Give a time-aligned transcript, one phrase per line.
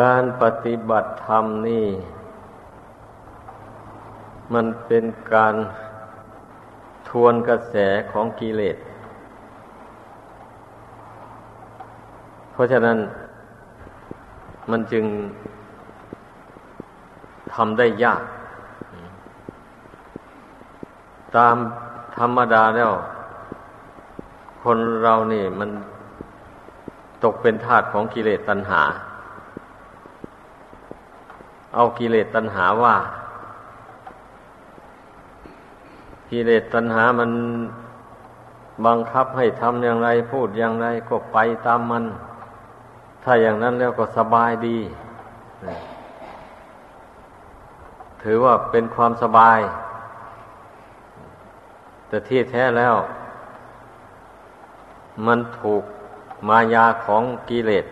[0.00, 1.86] การปฏิบัติธรรมนี่
[4.54, 5.54] มันเป็นการ
[7.08, 7.76] ทวนกระแส
[8.12, 8.76] ของกิเลส
[12.52, 12.98] เพราะฉะนั้น
[14.70, 15.04] มันจึง
[17.54, 18.22] ทำได้ยาก
[21.36, 21.56] ตาม
[22.18, 22.92] ธรรมดาแล้ว
[24.62, 25.70] คนเรานี่มัน
[27.24, 28.82] ตกเป็นทาสของกิเลสตัณหา
[31.74, 32.96] เอากิเลสตัณหาว่า
[36.30, 37.30] กิเลสตัณหามัน
[38.86, 42.04] บังคับให้ทำอย่างไร พูดอย่างไรก็ไปตามมัน
[43.22, 44.78] ถ้าอย่างนั้นแล้วก็สบายดี
[48.22, 49.60] ถือว่าเป็นความสบาย
[52.08, 52.96] แต่ที่แท้แล้ว
[55.26, 55.82] มันถูก
[56.48, 57.84] มายาของกิเลส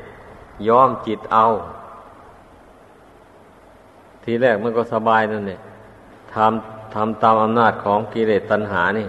[0.68, 1.44] ย้อมจิตเอา
[4.24, 5.60] ทีแรกมันก็สบายนั่นเนี่ย
[6.34, 9.08] ทำทำตามอำนาจของกิเลสตัณหานี่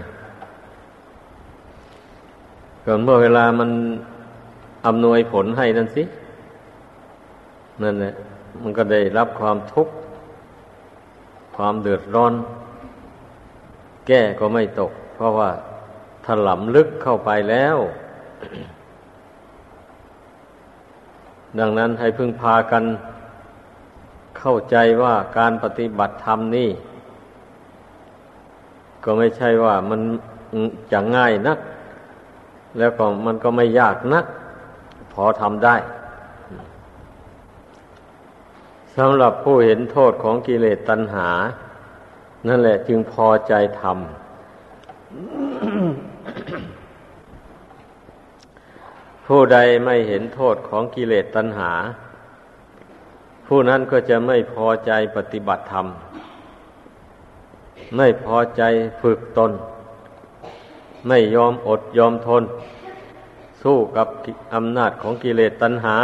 [2.85, 3.69] ก่อนเมื่อเวลามัน
[4.85, 6.03] อำนวยผลให้นั่นสิ
[7.83, 8.13] นั่นแหละ
[8.61, 9.93] มันก็ได้รับความทุกข์
[11.55, 12.33] ความเดือดร้อน
[14.07, 15.49] แก้ก็ไม่ตก เพราะว่า
[16.25, 17.77] ถลำลึกเข้าไปแล้ว
[21.59, 22.83] ดังนั้นให้พึ่งพากัน
[24.45, 26.69] เข้าใจว่าการปฏิบัติธรรมนี่
[29.03, 30.01] ก็ไม่ใช่ว่ามัน
[30.91, 31.59] จะง่ายนัก
[32.77, 34.25] แล้วก็มันก็ไม่ยากนัก
[35.13, 35.75] พอทำได้
[38.95, 41.29] สำหรับผู้เห็นโทษของกิเลสตัณหา
[42.47, 43.93] นั่นแหละจึงพอใจทำ
[49.27, 51.73] ผู้ใดไม่เห็นโทษของกิเลสตัณหา
[53.47, 55.85] ผู้นั้นก็จะไม่พอใจปฏิบัติธรรม
[57.97, 58.63] ไม่พอใจ
[59.01, 59.51] ฝึกตน
[61.07, 62.43] ไม่ยอมอดยอมทน
[63.61, 64.07] สู้กับ
[64.53, 65.97] อำนาจของกิเลสตัณหา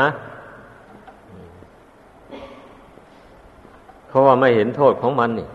[4.07, 5.47] เพราะว่าไม่เห็นโทษของมันนี่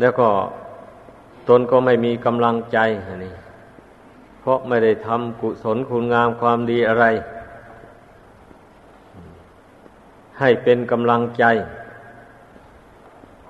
[0.00, 0.28] แล้วก็
[1.48, 2.78] ตนก็ไม่มีกำลังใจ
[3.24, 3.34] นี่
[4.40, 7.04] เพราะไม่ได้ทำกุศลคุณงามความดีอะไร
[10.40, 11.44] ให้เป็นกำลังใจ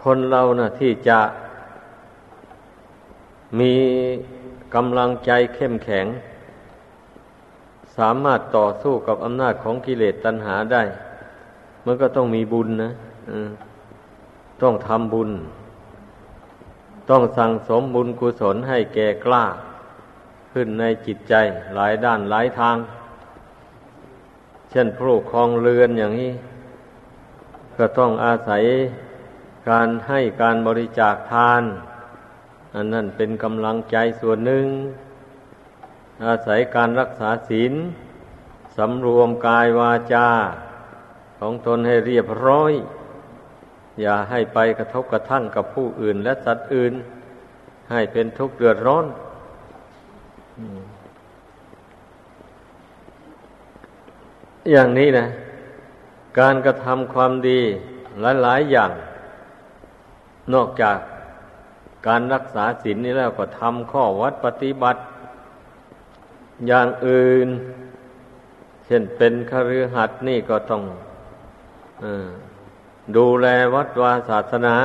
[0.02, 1.20] คนเรานะ่ะที่จะ
[3.58, 3.74] มี
[4.74, 6.06] กำลังใจเข้มแข็ง
[7.96, 10.82] สามารถต่อสู้กับอำนาจของกิเลสตัณหาได้
[11.84, 12.92] มันก็ต้องมีบุญนะ
[14.62, 15.30] ต้องทำบุญ
[17.10, 19.44] ต้องสั่งสมบุญกุศลให้แก่กล้า
[20.52, 21.34] ขึ้นในจิตใจ
[21.74, 22.76] หลายด้านหลายทาง
[24.70, 26.32] เช่นผู้ครองเรือนอย่างนี้
[27.80, 28.64] ก็ต้องอาศัย
[29.70, 31.62] การให้การบริจาคทาน
[32.74, 34.66] อันนั้นเป็นกำลังใจส่วนหนึ่ง
[36.26, 37.72] อาศัยการรักษาศีล
[38.76, 40.28] สำรวมกายวาจา
[41.38, 42.72] ของตนให้เรียบร้อย
[44.00, 46.92] อย่าให้ไปกระทบกระทั่งกับผู้อื่นและสัตว์อื่น
[47.90, 49.06] ให้เป็นทุกข์เดือดร้อน
[54.70, 55.26] อย่างนี้นะ
[56.38, 57.60] การกระทำความดี
[58.42, 58.92] หลาย ๆ อย่าง
[60.52, 60.98] นอกจาก
[62.06, 65.00] การรักษาศีลนี้แล้วก็ทำข้อวัดปฏิบัติ
[66.66, 67.48] อย่างอื่น
[68.84, 70.82] เช่นเป็นคฤหัสถ์นี่ก็ต้อง
[72.04, 72.06] อ
[73.16, 74.76] ดูแลวัดวาศาสนา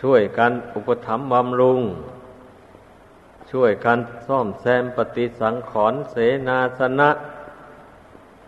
[0.00, 1.80] ช่วยกันอุปถัมภ์บำรุง
[3.50, 6.16] ช่วยกันซ่อมแซมปฏิสังขรณ์เส
[6.48, 7.10] นาสนะ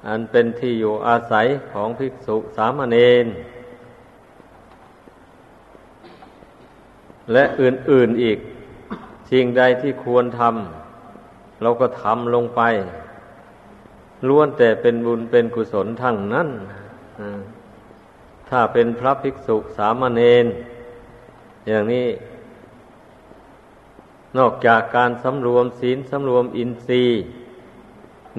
[0.07, 3.27] อันเป็นที่อยู่อาศัยของภิกษุสามเณร
[7.33, 8.39] และอื่นๆอีก
[9.31, 12.62] สิ่งใดที่ควรทำเราก็ทำลงไป
[14.29, 16.49] ล้วนแต่เป็นบุญเป็นกุศลทั้งนั้น
[18.49, 20.47] ถ้าเป็นพระภิกษุสามเณร
[21.69, 22.09] อย่างนี้
[24.39, 27.23] นอกจากการสำรวมศีลสำรวมอินทรีย์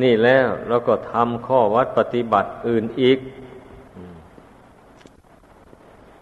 [0.01, 3.19] นี่แล้วเราก็ทำข้อวัดปฏิบัติอื่นอีก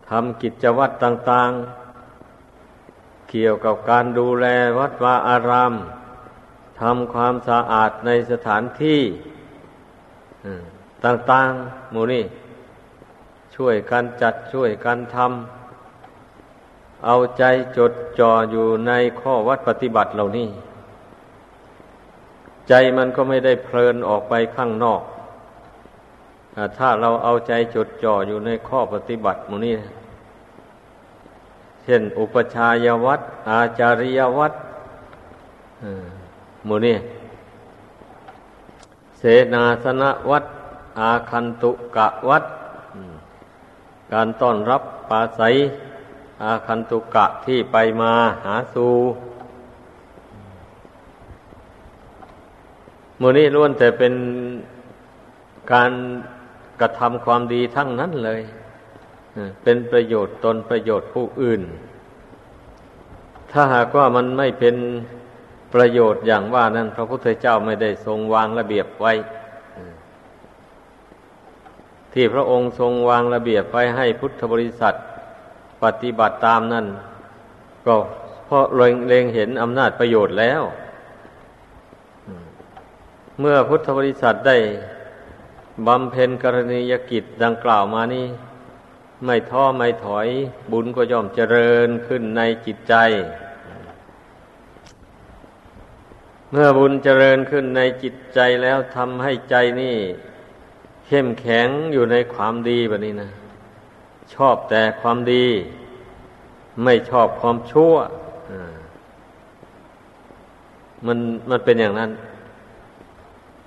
[0.09, 1.51] ทำกิจวัตรต่าง
[2.39, 4.45] ๆ เกี่ยวกับการดูแล
[4.79, 5.73] วัดวาอาราม
[6.81, 9.01] ทำความสะอาดในสถานที่
[11.05, 12.23] ต่าง ๆ หมูนี่
[13.55, 17.43] ช่วยกันจัดช่วยกันทำเอาใจ
[17.77, 18.91] จดจ่ออยู่ใน
[19.21, 20.47] ข้อวัดปฏิบัติเหล่านี้
[22.69, 25.01] ใจมันก็ไม่ได้เพลินออกไปข้างนอก
[26.77, 29.75] ถ้าเราเอาใจจดจ่ออยู่ในข้อปฏิบัติมูนี้
[31.83, 34.53] เช่น อุปชายวัดอาจาริยวัด
[36.67, 36.97] มูนี่
[39.19, 39.23] เส
[39.53, 40.45] นาสนะวัด
[40.99, 42.43] อาคันตุกะวัด
[44.13, 45.55] การต้อนรับปาศัย
[46.43, 48.13] อาคันตุกะที่ไปมา
[48.45, 48.93] หาสู่
[53.19, 54.13] มูนี่ล้วนแต่เป็น
[55.73, 55.91] การ
[56.79, 58.41] กระทำความดีทั้งนั้นเลย
[59.63, 61.61] เป็นประโยชน์ตนประโยชน์ผู้อื่น
[63.51, 64.75] ถ้าหากว่ามันไม่เป็น
[65.73, 69.13] ประโยชน์อย่างว่านั้น พระพุทธเจ้าไม่ได้ทรงวางระเบียบไว้
[72.13, 74.93] ที่พระองค์ทรงวางระเบียบไว้ให้พุทธบริษัท
[75.83, 76.85] ปฏิบัติตามนั้น
[77.85, 77.95] ก็
[78.45, 78.65] เพราะ
[79.07, 80.61] เล็งเห็นอำนาจประโยชน์แล้ว
[83.39, 84.57] เมื่อพุทธบริษัทได้
[85.87, 88.27] บำเพ็ญกรณียกิจดังกล่าวมานี้
[89.25, 90.27] ไม่ท้อไม่ถอย
[90.71, 92.95] บุญก็ย่อมเจริญขึ้นในจิตใจ
[96.51, 99.95] เมื่อบุญเจริญขึ้นในจิตใจแล้วทำให้ใจนี่
[101.07, 103.31] เข้มแข็งอยู่ในความดีแบบนี้นะ
[104.33, 105.45] ชอบแต่ความดี
[106.83, 107.93] ไม่ชอบความชั่ว
[111.05, 111.17] มัน
[111.49, 112.11] มันเป็นอย่างนั้น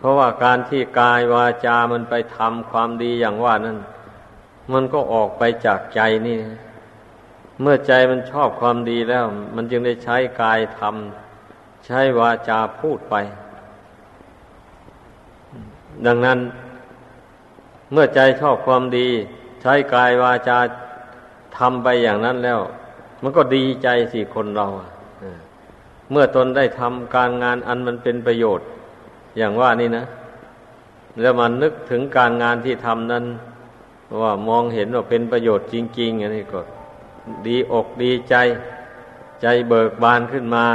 [0.06, 3.78] ราะว่าการที่กายวาจามันไปทำความดีอย่างว่านั้น
[4.72, 6.38] มันก็ออกไปจากใจนี่
[7.60, 9.24] เมื่อใจมันชอบความดีแล้ว
[9.56, 13.14] มันจึงได้ใช้กายทำใช้วาจาพูดไป
[16.06, 16.38] ดังนั้น
[17.92, 19.08] เมื่อใจชอบความดี
[19.62, 20.58] ใช้กายวาจา
[21.58, 22.60] ทำไปอย่างนั้นแล้ว
[23.22, 24.66] มันก็ดีใจสิคนเรา
[26.10, 28.66] เมื่อตนได้ทำการงานอันมันเป็นประโยชน์
[29.36, 30.04] อย่างว่านี่นะ
[31.20, 33.24] แล้วมันนึกถึงการงานที่ทำนั้น
[34.22, 36.60] ว่ามองเห็นว่าเป็นประโยชน์จริงๆอันนี้ก็
[37.46, 38.34] ดีอกดีใจ
[39.42, 40.66] ใจเบิกบานขึ้นมา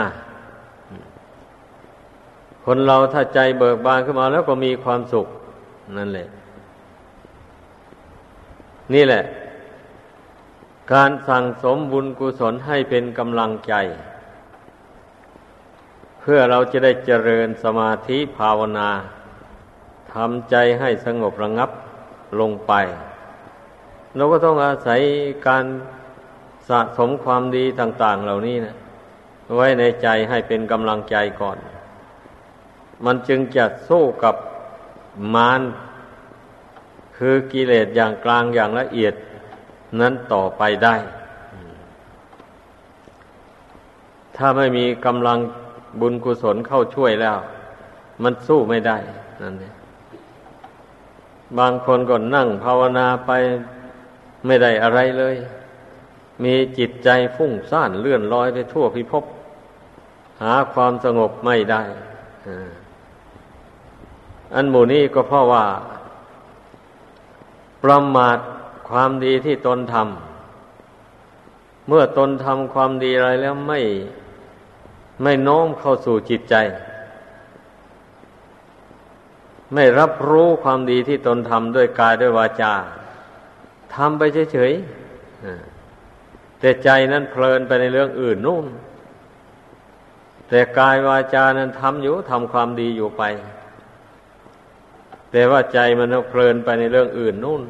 [2.66, 5.28] คนเราถ้าใจเบิกบานขึ้นมาแล้วก็มีความสุข
[5.98, 6.28] นั่นแหละ
[8.94, 9.24] นี่แหละ
[10.94, 13.74] การสั่งสมบุญกุศลให้เป็นกำลังใจ
[16.22, 18.90] เพื่อเราจะได้เจริญสมาธิภาวนา
[20.14, 21.70] ทำใจให้สงบระงับ
[22.40, 22.74] ลงไป
[24.16, 25.00] เราก็ต้องอาศัย
[25.48, 25.66] การ
[26.70, 28.76] สะสมความดีต่าง ๆ เหล่านี้นะ
[29.56, 31.58] ไว้ในใจให้เป็นกำลังใจก่อน
[33.06, 34.36] มันจึงจะสู้กับ
[35.36, 35.62] มาร
[37.18, 39.14] คือกิเลสอย่างกลางอย่างละเอียด
[40.00, 40.96] นั้นต่อไปได้
[44.38, 45.40] ถ้าไม่มีกำลัง
[46.00, 47.38] บุญกุศลเข้าช่วยแล้ว
[48.24, 48.98] มันสู้ไม่ได้
[49.42, 49.74] นั่นเอง
[51.58, 53.32] บางคนก็นั่งภาวนาไป
[54.46, 55.36] ไม่ได้อะไรเลย
[56.44, 59.24] มีจิตใจฟุ้งซ่านเลื่อนลอยไปทั่วพิภพ
[60.42, 61.84] หาความสงบไม่ได้
[64.56, 65.66] อันหมู่นี้ก็เพราะว่า
[67.84, 68.38] ประมาท
[68.90, 73.80] ความดีที่ตนทำเมื่อตนทำความดีอะไรแล้วไม่
[75.22, 76.56] ไม่โน้มเข้าสู่จิตใจ
[79.74, 82.74] ไม่รับรู้ความดีที่ตนทำด้วยกายด้วยวาจา
[83.96, 84.22] ทำไป
[84.54, 88.66] เฉยๆแต่ใจนั้นเพลินไปในเรื่องอื่นนู่น
[90.50, 93.24] แต่กายวาจานั้นทำอยู่ทำความดีอยู่ไป
[95.32, 97.62] แต่ว่าใจมันเพลินไปในเรื่องอื่นนู่น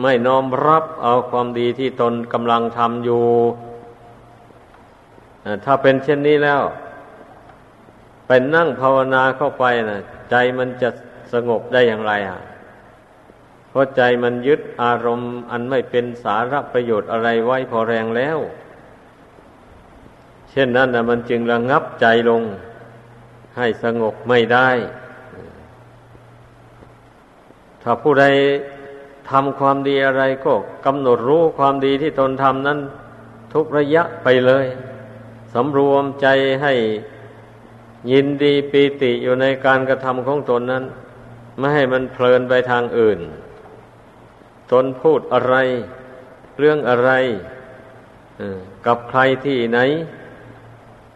[0.00, 3.24] ไม่น้อมรับเอาความดีที่ตนกำลังทำอยู่
[5.64, 6.62] ถ้าเป็นเช่นนี้แล้ว
[8.26, 10.00] ไปนั่งภาวนาเข้าไปนะ
[10.30, 10.88] ใจมันจะ
[11.32, 12.40] สงบได้อย่างไรอะ
[13.68, 18.38] เพราะใจมันยึดอารมณ์อันไม่เป็นสาระประโยชน์อะไรไว้พอแรงแล้ว
[20.50, 22.42] เช่นนั้นนะมันจึงระงงับใจลง
[23.56, 24.68] ให้สงบไม่ได้
[27.82, 28.24] ถ้าผู้ใด
[29.30, 30.52] ทำความดีอะไรก็
[30.86, 32.78] กำหนดรู้ความดีที่ตนทำนั้น
[33.52, 34.66] ทุกระยะไปเลย
[35.58, 36.28] สำรวมใจ
[36.62, 36.74] ให้
[38.10, 40.84] ยินดีปีติอยู่ในการกระทำของตนนั้น
[41.58, 43.18] ไม่ให้มันเพลินไปทางอื่น
[44.72, 45.54] ตนพูดอะไร
[46.58, 47.10] เรื่องอะไร
[48.86, 49.78] กับใครที่ไหน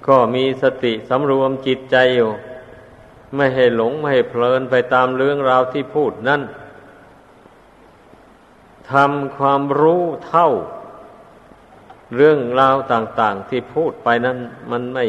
[0.08, 2.30] ก็มีสติสำรวมจิตใจอยู่
[3.36, 6.42] ไม่ให้หลง ไม่ให้เพลินไปตามเรื่องราวที่พูดนั่น
[8.92, 10.48] ทำความรู้เท่า
[12.16, 14.38] เรื่องราวต่าง ๆ ที่พูดไปนั้น
[14.70, 15.06] มันไม่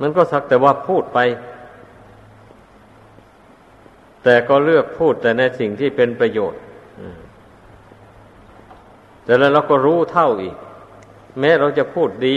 [0.00, 1.18] มันก็สักแต่ว่าพูดไป
[4.24, 6.60] แต่ก็เลือกพูดแต่ในสิ่งที่เป็นประโยชน์
[9.24, 10.56] แต่แล้วเราก็รู้เท่าอีก
[11.38, 12.34] แม้เราจะพูดดี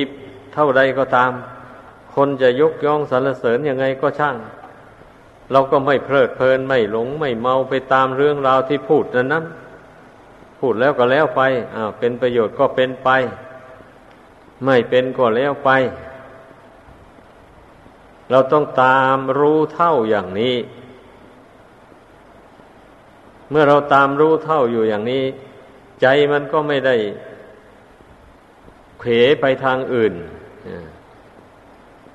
[0.53, 1.31] เท่าใดก็ตาม
[2.15, 4.35] คนจะยกย่องสรรเสริญยังไงก็ช่าง
[5.51, 9.45] เราก็ไม่เพลิดเพลินไม่หลงไม่เมาไปตามเรื่องราวที่พูดนั้นนั้น
[10.61, 11.41] พูดแล้วก็แล้วไป
[11.75, 13.09] อ่าวเป็นประโยชน์ก็เป็นไป
[14.65, 15.69] ไม่เป็นก็แล้วไป
[18.29, 20.55] เราต้องตามรู้เท่าอย่างนี้
[23.49, 25.23] เมื่อเราตามรู้เท่าอยู่อย่างนี้
[26.01, 26.95] ใจมันก็ไม่ได้
[28.99, 30.13] เขวไปทางอื่น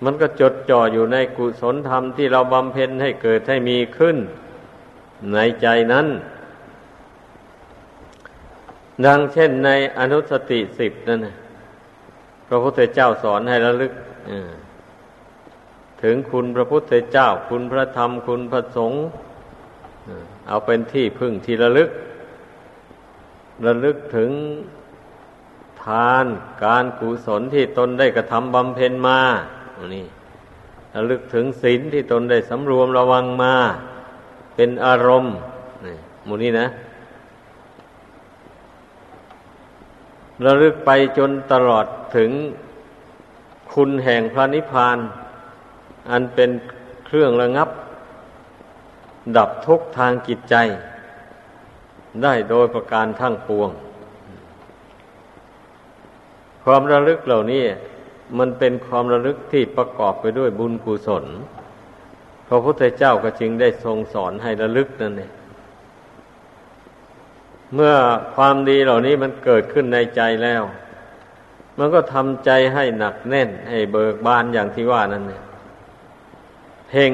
[0.04, 4.16] มันก็จดจ่ออยู่ในกุศลธรรมที่เราบำเพ็ญให้เกิดให้มีขึ้น
[5.32, 6.06] ในใจนั้น
[9.04, 11.34] ดังเช่นในอนุสติสิบนั่นนะ
[12.48, 13.92] พระพุทธเจ้าสอนให้ระลึก
[16.02, 19.00] ถึงคุณพระพุทธเจ้า คุณพระธรรม คุณพระสงฆ์
[20.48, 21.90] เอาเป็นที่พึ่งที่ระลึก
[23.66, 24.30] ระลึกถึง
[25.82, 26.26] ทาน
[26.64, 29.20] การกุศลที่ตนได้กระทำบำเพ็ญมา
[29.94, 30.06] นี่
[30.94, 33.54] ระลึกถึงศีลที่ตนได้สำรวมระวังมา
[34.54, 35.34] เป็นอารมณ์
[35.84, 35.94] นี่
[36.26, 36.66] มูนี้นะ
[40.44, 42.30] ระลึกไปจนตลอดถึง
[43.74, 44.98] คุณแห่งพระนิพพาน
[46.10, 46.50] อันเป็น
[47.06, 47.68] เครื่องระงับ
[49.36, 50.54] ดับทุกทางจิตใจ
[52.22, 53.70] ได้โดยประการทั้งปวง
[56.64, 57.64] ความระลึกเหล่านี้
[58.38, 61.24] มันเป็นความระลึกที่ประกอบไปด้วยบุญกุศล
[62.48, 65.30] พระพุทธเจ้าก็จึงได้ทรงสอนให้ระลึกนั่นเอง
[67.74, 67.94] เมื่อ
[68.34, 70.62] ความดีเหล่านี้มันเกิดขึ้นในใจแล้ว
[71.78, 75.42] มันก็ทำใจให้หนักแน่น ให้เบิกบานอย่างที่ว่านั่นเนี่ย
[76.88, 77.12] เพ่ง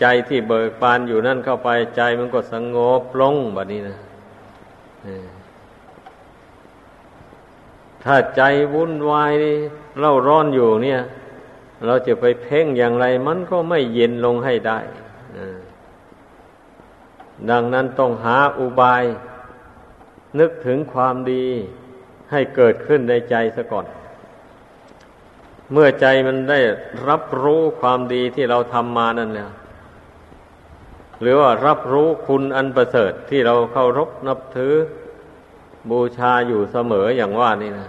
[0.00, 3.98] ใจที่เบิกบานอยู่นั่นเข้าไปใจมันก็สงบลงแบบนี้นะ
[8.04, 8.42] ถ้าใจ
[8.74, 9.32] วุ่นวาย
[9.98, 11.00] เล่าร้อนอยู่เนี่ย
[11.86, 14.78] เราจะไปเพ่งอย่างไร มันก็ไม่เย็นลงให้ได้
[17.50, 19.04] ดังนั้นต้องหาอุบาย
[20.40, 21.44] นึกถึงความดี
[22.30, 23.86] ให้เกิดขึ้นในใจซะก่อน
[25.72, 26.60] เมื่อใจมันได้
[27.08, 29.50] รับรู้ความดีที่เราทำมานั่นแล้ว
[31.20, 34.74] หรือว่ารับรู้คุณอันประเสริฐที่เราเคารพนับถือ
[35.90, 37.88] บูชาอยู่เสมออย่างว่านี่นะ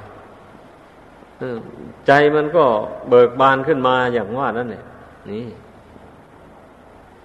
[2.07, 2.65] ใจมันก็
[3.09, 4.83] เบิกบานขึ้นมาอย่างว่านั่นแหละ
[5.31, 5.45] นี่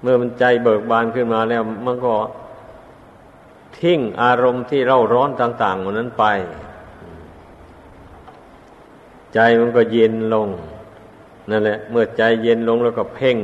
[0.03, 2.15] เมื่อมันใจเบิกบานขึ้นมาแล้ว มันก็
[3.81, 6.25] ทิ้งอารมณ์ที่เร่าร้อนต่างๆวันนั้นไป
[9.35, 10.49] ใจมันก็เย็นลง
[11.51, 13.39] นั่นแหละ เมื่อใจเย็นลงแล้วก็เพ่ง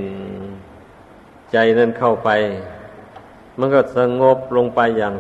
[1.53, 2.31] ใจนั้นเข้าไป
[3.59, 5.15] มันก็สงบลงไปอย่าง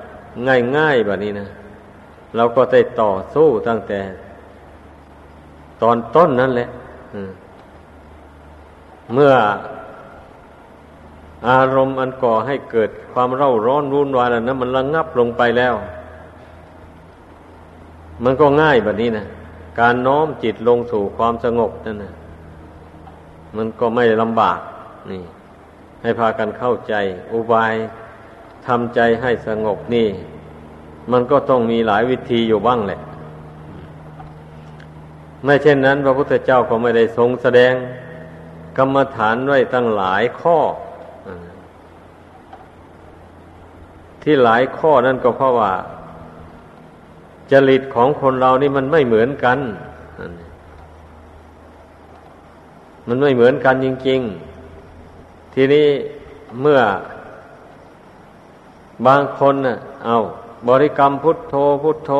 [0.77, 1.49] ง่ายๆแบบนี้นะ
[2.37, 4.01] เราก็ได้ต่อสู้ตั้งแต่
[5.83, 6.69] ตอนต้นนั่นแหละ
[9.13, 9.33] เมื่อ
[11.47, 15.75] อารมณ์อันก่อให้เกิดความเร่าร้อนวุ่นวายแล้วนะมันระงงับลงไปแล้ว
[18.25, 19.27] มันก็ง่ายแบบนี้นะ
[19.81, 22.13] การน้อมจิตลงสู่ความสงบนั่นนะ
[23.57, 24.59] มันก็ไม่ลำบาก
[25.11, 25.23] นี่
[26.03, 26.95] ให้พากันเข้าใจ
[27.33, 27.75] อุบาย
[28.67, 30.09] ทำใจให้สงบนี่
[31.13, 33.01] มันก็ต้องมีหลายวิธีอยู่บ้างแหละ
[35.45, 37.73] ไม่เช่นนั้น พระพุทธเจ้าก็ไม่ได้ทรงแสดง
[38.79, 40.59] กรรมฐานไว้ตั้งหลายข้อ
[44.23, 45.73] ที่หลายข้อนั่นก็เพราะว่า
[47.51, 49.59] จริตของคนเรานี่มันไม่เหมือนกัน
[53.09, 54.21] มันไม่เหมือนกันจริง
[54.87, 55.89] ๆ ทีนี้
[56.61, 56.81] เมื่อ
[59.07, 60.17] บางคนน่ะ เอา
[60.69, 62.13] บริกรรมพุทโธพุทโธ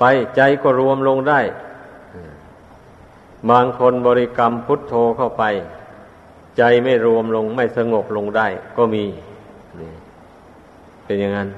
[0.00, 0.04] ไป
[0.36, 1.40] ใจก็รวมลงได้
[3.50, 5.44] บางคนบริกรรมพุทโธเข้าไป
[6.58, 9.04] ใจไม่รวมลงไม่สงบลงได้ ก็มี
[11.08, 11.48] เป็นอย่างนั้น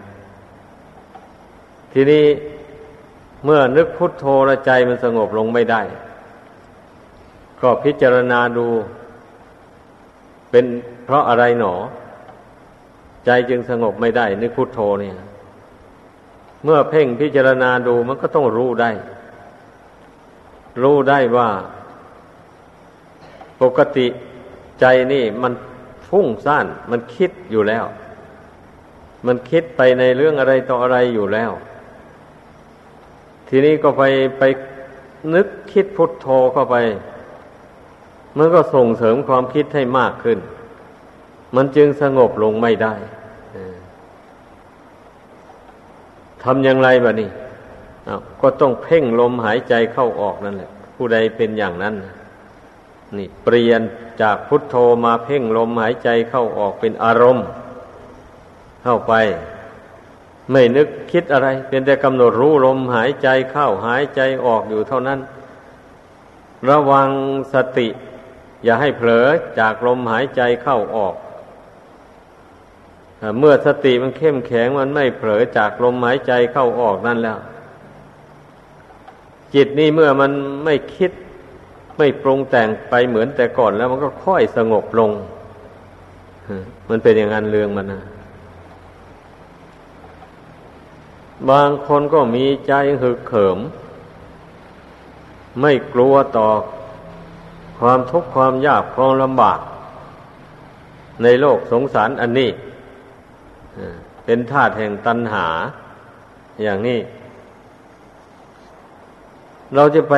[1.92, 2.24] ทีนี้
[3.44, 5.82] เมื่อนึกพุทโธแล้วใจมันสงบลงไม่ได้
[7.60, 8.66] ก็พิจารณาดู
[10.50, 10.64] เป็น
[11.04, 11.74] เพราะอะไรหนอ
[13.26, 15.14] ใจจึงสงบไม่ได้ นึกพุทโธเนี่ย
[16.64, 18.90] เมื่อเพ่งพิจารณาดูมันก็ต้องรู้ได้
[20.82, 21.48] รู้ได้ว่า
[23.62, 24.06] ปกติ
[24.80, 25.52] ใจนี่มัน
[26.08, 27.86] ฟุ้งซ่านมันคิดอยู่แล้ว
[29.26, 31.50] มันคิดไปในเรื่องอะไรต่ออะไรอยู่แล้ว
[33.48, 34.02] ทีนี้ก็ไป
[34.38, 34.42] ไป
[35.34, 36.76] นึกคิดพุทโธเข้าไป
[38.38, 40.38] มันก็ส่งเสริมความคิดให้มากขึ้น
[41.56, 42.94] มันจึงสงบลงไม่ได้
[46.42, 47.30] ทำอย่างไรบะนี่
[48.40, 51.94] ก็ต้องเพ่งลมหายใจเข้าออกนั่นแหละ ผู้ใดเป็นอย่างนั้น
[53.16, 53.80] นี่เปลี่ยน
[54.22, 57.46] จากพุทโธมาเพ่งลมหายใจเข้าออกเป็นอารมณ์
[58.82, 59.12] เข้าไป
[60.50, 65.18] ไม่นึกคิดอะไร เป็นแต่กำหนดรู้ลมหายใจเข้าหายใจออกอยู่เท่านั้น
[66.68, 67.08] ระวัง
[67.54, 67.88] สติ
[68.64, 69.26] อย่าให้เผลอ
[69.58, 71.14] จากลมหายใจเข้าออก
[73.38, 77.38] เมื่อสติมันเข้มแข็งมันไม่เผลอจากลมหายใจเข้าออกนั่นแล้ว
[79.54, 80.30] จิตนี่เมื่อมัน
[80.64, 81.10] ไม่คิด
[81.98, 85.10] ไม่ปรุงแต่งไปเหมือนแต่ก่อนแล้วมันก็ค่อยสงบลง
[86.90, 88.02] มันเป็นอย่างนั้นเรื่องมันนะ
[91.48, 93.58] บางคนก็มีใจหึกเขิม
[95.60, 96.48] ไม่กลัวต่อ
[97.78, 99.58] ความทุกข์ความยากความลำบาก
[101.22, 102.50] ในโลกสงสารอันนี้
[104.24, 105.46] เป็นธาตุแห่งตัณหา
[106.62, 107.00] อย่างนี้
[109.74, 110.14] เราจะไป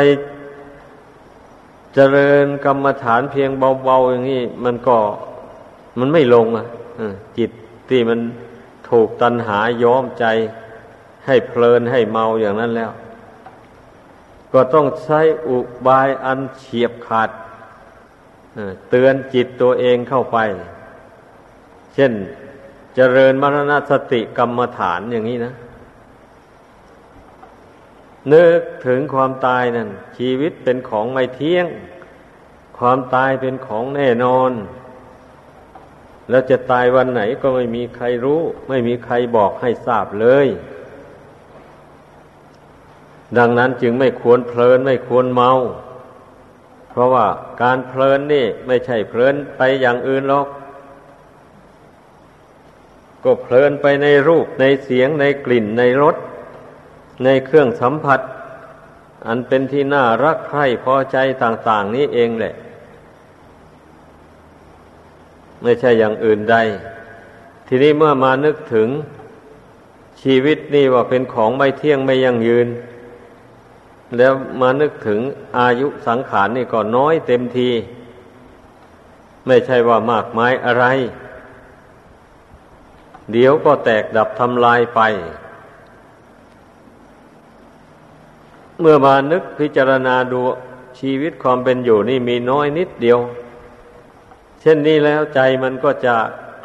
[1.95, 3.51] เจริญกรรมฐานเพียง
[3.85, 4.97] เบาๆอย่างนี้ มันก็
[5.99, 6.67] มันไม่ลงอะ
[7.39, 7.51] จิต
[7.89, 8.21] ที่มัน
[8.89, 10.25] ถูกตัณหาย้อมใจ
[11.27, 12.91] ให้เพลินให้เมาอย่างนั้นแล้ว
[14.53, 17.31] ก็ต้องใช้อุบายอันเฉียบขาด
[18.91, 20.39] เตือนจิตตัวเองเข้าไป
[21.95, 22.13] เช่น
[22.95, 25.55] เจริญมรณสติกรรมฐานอย่างนี้นะ
[28.33, 29.89] นึกถึงความตายนั่น
[30.19, 31.67] ชีวิตเป็นของไม่เที่ยง
[32.79, 34.53] ความตายเป็นของแน่นอน
[36.31, 40.47] แล้วจะตายวันไหนก็ไม่มีใครรู้ ไม่มีใครบอกให้ทราบเลย
[43.39, 45.53] ดังนั้นจึงไม่ควรเพลินไม่ควรเมา
[46.91, 47.27] เพราะว่า
[47.63, 50.49] การเพลินนี่ไม่ใช่เพลินไปอย่างอื่นหรอก
[53.25, 56.17] ก็เพลินไปในรูปในเสียงในกลิ่นในรส
[57.25, 58.21] ในเครื่องสัมผัส
[59.27, 62.55] อันเป็นที่น่ารักใคร่พอใจต่าง ๆ นี้เองแหละ
[65.63, 66.57] ไม่ใช่อย่างอื่นใด
[67.67, 68.89] ทีนี้เมื่อมานึกถึง
[70.23, 72.69] ชีวิตนี่ว่าเป็นของไม่เที่ยงไม่ยั่งยืน
[74.17, 75.21] แล้วมานึกถึง
[75.59, 77.71] อายุสังขารนี่ก็น้อยเต็มที
[79.47, 80.85] ไม่ใช่ว่ามากมายอะไร
[83.33, 85.01] เดี๋ยวก็แตกดับทำลายไป
[88.81, 90.41] เมื่อมานึกพิจารณาดู
[90.99, 93.19] ชีวิตความเป็นอยู่นี่มีน้อยนิดเดียว
[94.61, 96.17] เช่นนี้แล้วใจมันก็จะ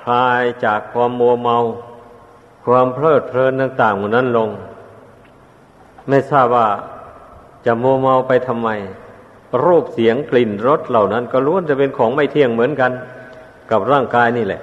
[0.02, 1.58] คลายจากความมัวเมา
[2.66, 4.50] ความเพลิดเพลินต่างๆหมดนั้นลง
[6.08, 6.68] ไม่ทราบว่า
[7.68, 8.70] จะมัวเมาไปทำไม
[9.64, 12.92] รูปเสียงกลิ่นรสเหล่านั้น ก็ล้วนจะเป็นของไม่เที่ยงเหมือนกัน
[13.72, 14.62] กับร่างกายนี่แหละ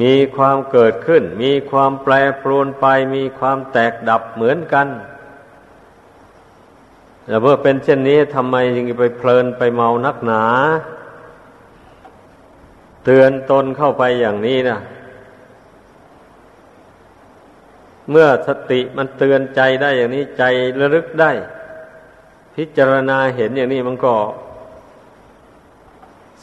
[0.00, 4.86] มีความเกิดขึ้น มีความแปรปรวนไป มีความแตกดับเหมือนกัน
[7.26, 10.44] แต่เมื่อเป็นเช่นนี้ทำไมยังไปเพลินไปเมานักหนา
[13.04, 14.78] เตือนตนเข้าไปอย่างนี้นะ
[18.10, 20.44] เมื่อสติมันเตือนใจได้อย่างนี้ใจ
[20.80, 21.30] ระลึกได้
[22.54, 24.14] พิจารณาเห็นอย่างนี้มันก็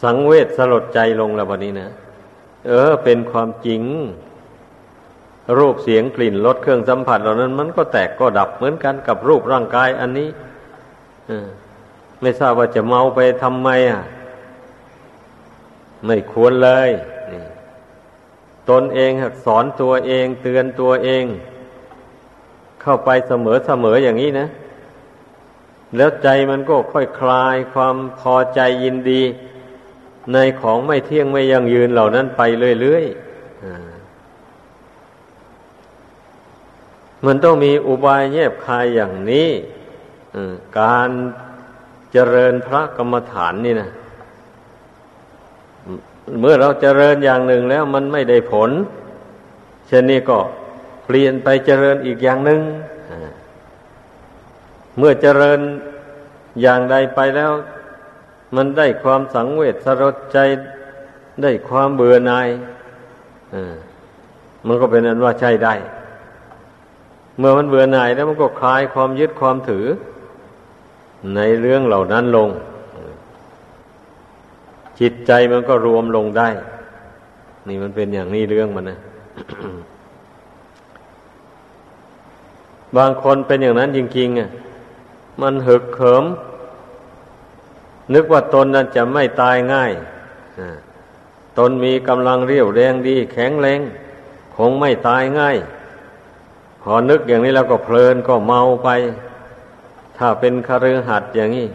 [0.01, 1.89] สังเวชสลดใจลงแล้ววันนี้นะ
[2.67, 3.81] เออ เป็นความจริง
[5.57, 10.29] รูปเสียงกลิ่นรสเครื่องสัมผัสเหล่านั้น มันก็แตกก็ดับเหมือนกันกับรูปร่างกายอันนี้
[12.21, 14.01] ไม่ทราบว่าจะเมาไปทำไมอะ
[16.05, 16.89] ไม่ควรเลย
[18.69, 19.11] ตนเอง
[19.45, 21.23] สอนตัวเอง เตือนตัวเอง
[22.81, 24.47] เข้าไปเสมอเสมออย่างนี้นะ
[25.97, 29.21] แล้วใจมันก็ค่อยคลายความพอใจยินดี
[30.33, 32.41] ในของไม่เที่ยงไม่ยั่งยืนเหล่านั้นไป
[32.81, 33.25] เรื่อยๆ
[37.25, 39.49] มันต้องมีอุบายแยบคายอย่างนี้
[40.79, 41.09] การ
[42.11, 43.89] เจริญพระกรรมฐานนี่นะ
[46.39, 48.69] เมื่อเราเจริญอย่างหนึ่งแล้วมันไม่ได้ผล
[49.87, 50.37] เช่นนี้ก็
[51.05, 52.61] เปลี่ยนไปเจริญอีกอย่างหนึ่ง
[54.97, 55.59] เมื่อเจริญ
[56.61, 57.51] อย่างใดไปแล้ว
[58.55, 60.37] มันได้ความสังเวชสลดใจ
[61.43, 62.47] ได้ความเบื่อหน่าย
[64.67, 65.75] มันก็เป็นอันว่าใช่ได้
[67.37, 69.85] เมื่อมันเบื่อหน่ายแล้วมันก็คลายความยึดความถือ
[71.35, 72.49] ในเรื่องเหล่านั้นลง
[74.99, 76.49] จิตใจมันก็รวมลงได้
[77.67, 78.99] นี่มันเป็นอย่างนี้เรื่องมันนะ
[82.97, 84.49] บางคนเป็นอย่างนั้นจริงๆอะ
[85.41, 86.23] มันหึกเขิม
[88.13, 89.91] นึกว่าตนนั้นจะไม่ตายง่าย
[91.57, 93.79] ตนมีกำลังเรียวแรงดี แข็งแรง
[94.55, 95.57] คงไม่ตายง่าย
[96.81, 98.89] พอนึกอย่างนี้แล้วก็เพลินก็เมาไป
[100.17, 101.67] ถ้าเป็นคฤหัสถ์อย่างนี้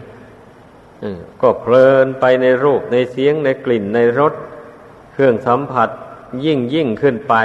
[1.41, 4.33] ก็เพลินไปในรูปในเสียงในกลิ่นในรส
[5.13, 5.89] เครื่องสัมผัส
[6.45, 7.35] ยิ่งยิ่งขึ้นไป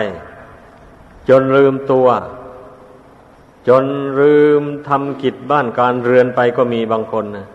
[1.29, 2.09] จนลืมตัว
[3.69, 3.85] จน
[4.21, 7.47] ลืมทำกิจบ้านการเรือนไปก็มีบางคนนะ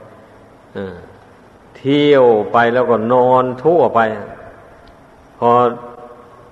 [1.78, 4.00] เที่ยวไปแล้วก็นอนทั่วไป
[5.38, 5.52] พอ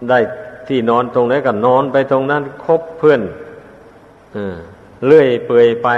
[0.09, 0.19] ได้
[0.67, 3.21] ที่นอนตรงไหนก็นอนไปตรงนั้นคบเพื่อน
[5.05, 5.89] เลื่อยเปื่อยไป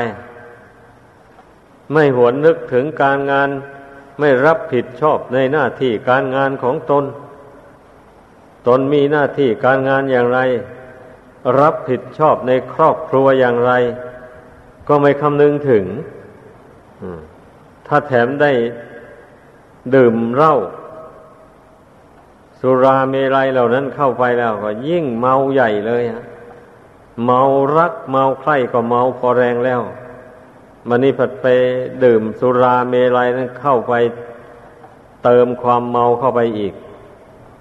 [1.92, 3.50] ไม่หวนนึกถึงการงาน
[4.20, 7.06] ไม่รับผิดชอบในหน้าที่การงานของตน
[8.68, 10.40] ตนมีหน้าที่การงานอย่างไร
[11.60, 13.74] รับผิดชอบในครอบครัวอย่างไร
[14.88, 15.86] ก็ไม่คำนึงถึง
[17.88, 18.52] ถ้าแถมได้
[19.96, 20.56] ดื่มเหล้า
[22.60, 26.24] สุราเมรัยเหล่านั้นเข้าไปแล้วก็ยิ่งเมาใหญ่เลยฮะ
[27.26, 27.42] เมา
[27.78, 29.82] รักเมาใคร่ก็เมาพอแรงแล้ว
[30.88, 31.46] มันนี่ผัดไป
[32.04, 33.94] ดื่มสุราเมรัยนั้นเข้าไป
[35.24, 36.74] เติมความเมาเข้าไปอีก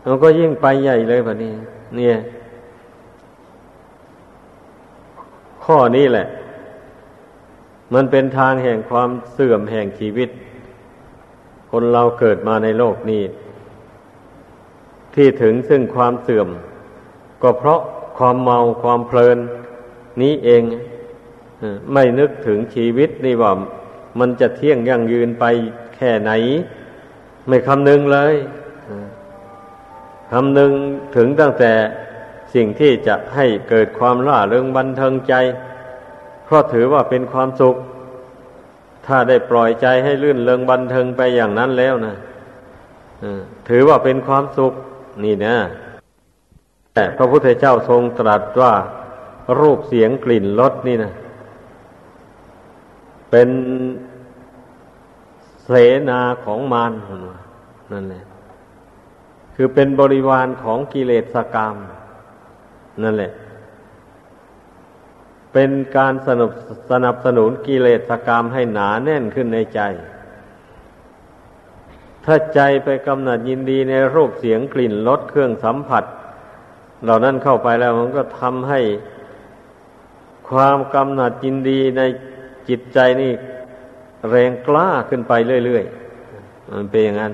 [0.09, 1.55] มันก็ยิ่งไปใหญ่เลยแบบนี้
[1.97, 2.17] เนี่ย
[5.67, 6.27] ข้อนี้แหละ
[7.95, 10.29] มันเป็นทางแห่งความเสื่อมแห่งชีวิต
[11.71, 13.23] คนเราเกิดมาในโลกนี้
[15.15, 16.49] ที่ถึงซึ่งความเสื่อม
[17.43, 17.81] ก็เพราะ
[18.19, 19.39] ความเมาความเพลิน
[20.23, 20.63] นี้เอง
[21.93, 23.53] ไม่นึกถึงชีวิตนี่ว่า
[24.19, 25.45] มันจะเที่ยงยั่งยืนไป
[25.97, 26.31] แค่ไหน
[27.49, 28.35] ไม่คำนึงเลย
[30.33, 30.73] คำนึง
[31.17, 31.73] ถึงตั้งแต่
[32.57, 35.35] สิ่งที่จะให้เกิดความล่าเริงบันเทิงใจ
[36.45, 37.77] เพราะถือว่าเป็นความสุข
[39.07, 42.17] ถ้าได้ปล่อยใจให้ลื่นเริงบันเทิงไปอย่างนั้นแล้วนะ
[43.69, 44.73] ถือว่าเป็นความสุข
[45.25, 45.57] นี่นะ
[46.95, 48.73] แต่พระพุทธเจ้าทรงตรัสว่า
[49.61, 51.13] รูปเสียงกลิ่นรสนี่นะ
[53.31, 53.49] เป็น
[55.65, 55.71] เส
[56.09, 56.93] นาของมาร
[57.93, 58.25] นั่นแหละ
[59.55, 61.75] คือเป็นบริวารของกิเลสกรรม
[63.03, 63.33] นั่นแหละ
[65.53, 66.51] เป็นการสนับ
[66.91, 69.81] สนับสนุนกิเลสกรรมให้หนาแน่นขึ้นในใจ
[72.25, 76.05] ถ้าใจไปกำหนัดยินดีในรูปเสียงกลิ่นรสเครื่องสัมผัส
[77.03, 78.81] เหล่านั้นเข้าไปแล้วมันก็ทำให้
[80.49, 82.03] ความกำหนัดยินดีใน
[82.69, 83.33] จิตใจนี่
[84.31, 85.33] แรงกล้าขึ้นไป
[85.65, 87.33] เรื่อยๆ มันเป็นอย่างนั้น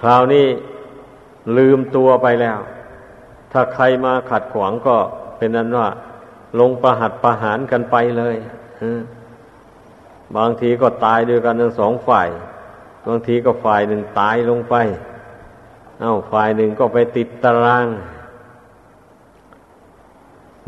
[0.00, 0.46] คราวนี้
[1.56, 2.58] ลืมตัวไปแล้ว
[3.58, 4.96] ถ้าใครมาขัดขวางก็
[5.36, 5.88] เป็นนั้นว่า
[6.60, 8.36] ลงประหัดประหารกันไปเลย
[10.36, 12.28] บางทีก็ตายด้วยกันทั้งสองฝ่าย
[13.06, 14.74] บางทีก็ฝ่ายหนึ่งตายลงไป
[16.00, 17.86] เอา้าฝ่ายหนึ่งก็ไปติดตาราง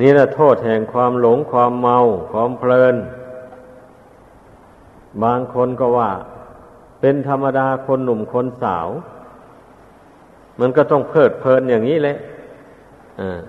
[0.01, 1.99] นี่แหละโทษแห่งความหลงความเมา
[2.33, 2.97] ความเพลิน
[5.23, 6.11] บางคนก็ว่า
[7.01, 8.89] เป็นธรรมดาคนหนุ่มคนสาว
[10.61, 12.19] มันก็ต้องเพลิดเพลินอย่างนี้แหละ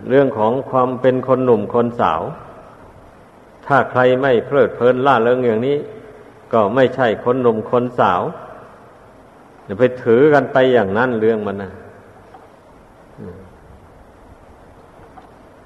[0.10, 2.22] เรื่องของความเป็นคนหนุ่มคนสาว
[3.66, 5.78] ถ้าใครไม่เพลิดเพลินล่าเริงอย่างนี้
[6.54, 8.22] ก็ไม่ใช่คนหนุ่มคนสาว
[9.66, 11.72] อย่าไปถือกันไปอย่างนั้นเรื่องมันนะ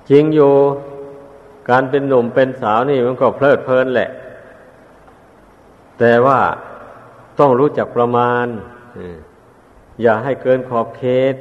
[0.09, 0.53] จริงอยู่
[1.69, 4.09] การเป็นหนุ่มเป็นสาวนี่มันก็เพลิดเพลินแหละ
[5.99, 6.39] แต่ว่า
[7.39, 8.47] ต้องรู้จักประมาณ
[10.01, 11.35] อย่าให้เกินขอบเขต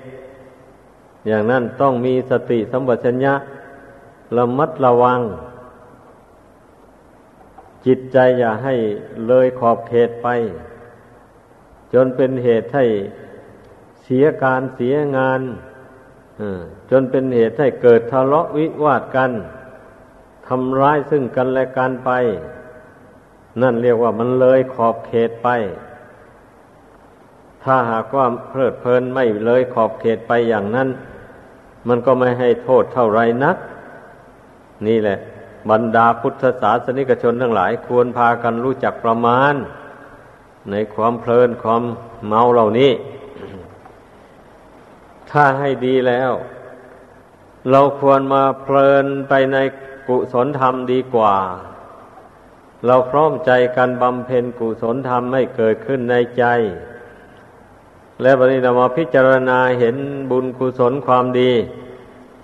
[1.27, 3.35] อย่างนั้นต้องมีสติสัมปชัญญะ
[4.37, 5.21] ระมัดระวัง
[7.87, 8.75] จิตใจอย่าให้
[9.29, 10.29] เลยขอบเขตไป
[11.93, 12.85] จนเป็นเหตุให้
[14.03, 15.41] เสียการเสียงาน
[16.91, 19.31] จนเป็นเหตุให้เกิดทะเลาะวิวาทกัน
[20.47, 22.11] ทำร้ายซึ่งกันและกันไป
[23.63, 25.49] นั่นเรียกว่ามันเลยขอบเขตไป
[27.65, 30.89] ถ้าหากว่าเพลิดเพลินไม่เลยขอบเขตไปอย่างนั้น
[31.89, 33.57] มันก็ไม่ให้โทษเท่าไรนัก
[34.87, 35.19] นี่แหละ
[35.71, 39.55] บรรดาพุทธศาสนิกชนทั้งหลายควรพากันรู้จักประมาณ
[40.71, 41.83] ในความเพลินความ
[42.27, 42.93] เมาเหล่านี้
[45.31, 46.33] ถ้าให้ดีแล้ว
[47.71, 49.57] เราควรมาเพลินไปใน
[50.09, 51.37] กุศลธรรมดีกว่า
[52.87, 56.45] เราพร้อมใจกันบำเพ็ญกุศลธรรมให้เกิดขึ้นในใจ
[58.23, 59.97] และวันนี้เรามาพิจารณาเห็น
[60.31, 61.51] บุญกุศลความดี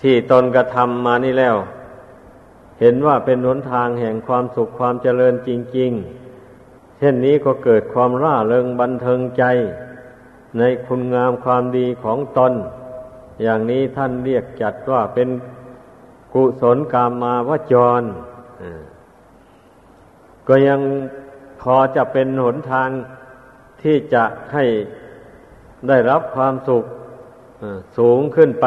[0.03, 1.57] ที่ตนกระทำมานี่แล้ว
[2.81, 5.91] เห็นว่าเป็นหนทางแห่งความสุขความเจริญจริง
[6.45, 9.45] ๆ เช่นนี้ก็เกิดความร่าเริงบันเทิงใจ
[10.59, 12.53] ในคุณงามความดีของตน
[13.43, 15.29] อย่างนี้ท่านเรียกจัดว่าเป็น
[16.33, 18.03] กุศลกามมาวจร
[20.49, 20.81] ก็ยัง
[21.61, 22.89] พอจะเป็นหนทาง
[23.83, 24.65] ที่จะให้
[25.89, 26.85] ได้รับความสุข
[27.99, 28.67] สูงขึ้นไป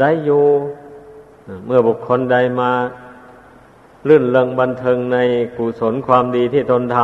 [0.00, 0.44] ได้อยู่
[1.66, 2.72] เมื่อบุคคลใดมา
[4.08, 5.18] ลื่นเริงบันเทิงใน
[5.56, 6.96] กุศลความดีที่ตนท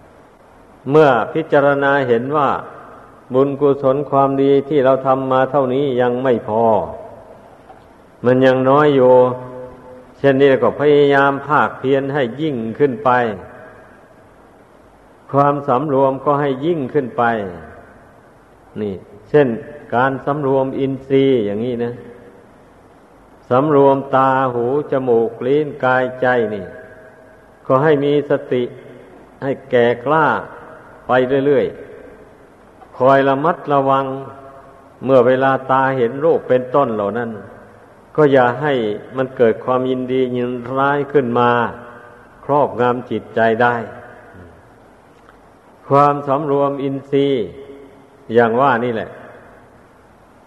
[0.00, 2.48] ำเมื่อพิจารณาเห็นว่า
[3.34, 6.64] บุญกุศลความดีที่เราทำมาเท่านี้ยังไม่พอ
[8.24, 9.12] มันยังน้อยอยู่
[10.18, 13.10] เช่นนี้ก็พยายามภาคเพียรให้ยิ่งขึ้นไป
[15.32, 17.22] ความสำรวมก็ให้ยิ่งขึ้นไป
[18.80, 18.94] นี่
[19.30, 19.48] เช่น
[19.94, 21.92] การสำรวมอินทรีย์อย่างนี้นะ
[23.50, 26.64] สำรวมตาหูจมูกลิ้นกายใจนี่
[27.66, 28.62] ก็ให้มีสติ
[29.42, 30.26] ให้แก่กล้า
[31.06, 31.12] ไป
[31.46, 34.04] เรื่อยๆ คอยระมัดระวัง
[35.04, 37.30] เมื่อเวลาตาเห็นรูปเป็นต้นเหล่านั้น
[38.16, 38.72] ก็อย่าให้
[39.16, 41.50] มันเกิดความยินดียินร้ายขึ้นมา
[42.44, 43.74] ครอบงำจิตใจได้
[45.88, 47.44] ความสำรวมอินทรีย์
[48.34, 49.10] อย่างว่านี่แหละ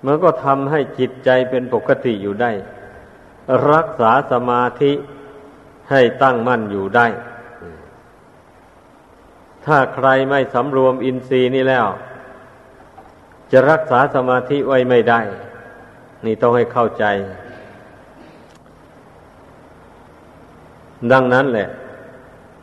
[0.06, 2.52] มันก็ทำให้จิตใจเป็นปกติอยู่ได้
[3.72, 4.92] รักษาสมาธิ
[5.92, 7.08] ให้ตั้งมั่นอยู่ได้
[9.66, 11.86] ถ้าใครไม่สำรวมอินทรีย์นี่แล้ว
[13.52, 15.22] จะรักษาสมาธิไว้ไม่ได้
[16.26, 17.06] นี่ต้องให้เข้าใจ
[21.12, 21.70] ดังนั้นแหละ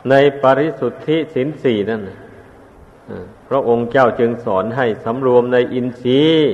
[0.09, 2.01] ในปริสุทธิสินสี่นั่น
[3.49, 6.51] พระองค์เจ้าจึงสอนให้สำรวมในอินทรีย์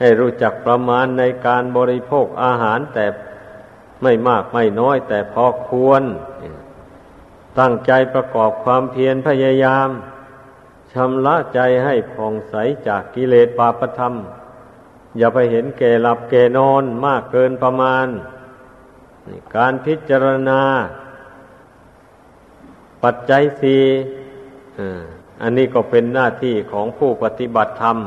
[0.00, 3.06] ให้รู้จักประมาณในการบริโภคอาหารแต่
[4.02, 6.02] ไม่มากไม่น้อยแต่พอควร
[7.58, 9.88] ตั้งใจประกอบความเพียรพยายาม
[10.92, 12.54] ชำระใจให้ผ่องใส
[12.86, 14.14] จากกิเลสปาปธรรม
[15.18, 18.06] อย่าไปเห็นแก่หลับแก่นอนมากเกินประมาณ
[19.56, 20.62] การพิจารณา
[23.02, 23.82] ปัจจัยสี่
[25.42, 27.98] อันนี้ก็เป็นหน้าที่ของผู้ปฏิบัติธรรม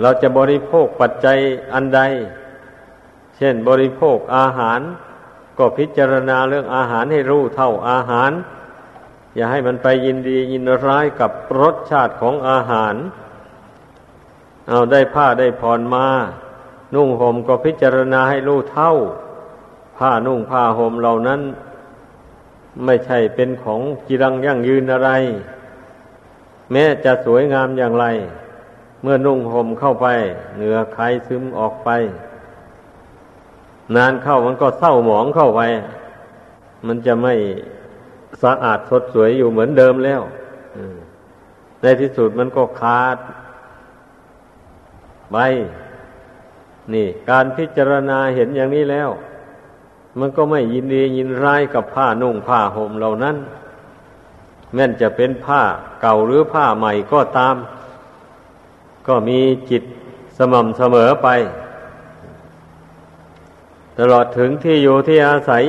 [0.00, 1.38] เราจะบริโภคปัจจัย
[1.72, 2.00] อันใด
[3.36, 4.80] เช่นบริโภคอาหาร
[5.58, 8.30] ก็พิจารณาเรื่องอาหารให้รู้เท่าอาหาร
[9.34, 12.94] อย่าให้มันไปยินดียินร้ายกับรสชาติของอาหาร
[14.68, 16.06] เอาได้ผ้าได้ผ่อนมา
[16.94, 18.92] นุ่งห่มก็พิจารณาให้รู้เท่า
[19.98, 21.40] ผ้านุ่งผ้าห่มเหล่านั้น
[22.84, 25.10] ไม่ใช่เป็นของจีรังยั่งยืนอะไร
[26.70, 28.06] แม้จะสวยงามอย่างไร
[29.02, 30.06] เมื่อนุ่งห่มเข้าไป
[30.56, 31.90] เหนือใครซึมออกไป
[33.96, 35.62] นานเข้ามันก็เศร้าหมองเข้าไป
[36.86, 37.34] มันจะไม่
[38.42, 40.22] สะอาดสดสวยอยู่เหมือนเดิมแล้ว
[41.82, 43.18] ในที่สุดมันก็ขาด
[45.32, 45.36] ไป
[46.94, 49.10] นี่ การพิจารณาเห็นอย่างนี้แล้ว
[50.18, 53.36] มันก็ไม่ยินดียินร้ายกับผ้านุ่งผ้าห่มเหล่านั้น
[54.74, 55.62] แม้นจะเป็นผ้า
[56.00, 57.54] เก่าหรือผ้าใหม่ก็ตาม
[59.06, 59.82] ก็มีจิต
[60.36, 61.28] สม่ำเสมอไป
[63.98, 65.64] ตลอดถึงที่อยู่ที่อาศัย